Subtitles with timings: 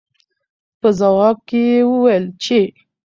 [0.81, 2.59] پۀ جواب کښې يې وويل چې